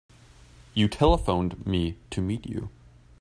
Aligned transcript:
You 0.73 0.87
telephoned 0.87 1.67
me 1.67 1.95
to 2.09 2.21
meet 2.21 2.47
you. 2.47 2.71